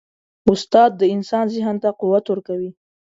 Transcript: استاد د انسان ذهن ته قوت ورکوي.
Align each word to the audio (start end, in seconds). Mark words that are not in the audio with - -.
استاد 0.51 0.91
د 0.97 1.03
انسان 1.15 1.45
ذهن 1.55 1.75
ته 1.83 1.89
قوت 2.01 2.25
ورکوي. 2.29 2.71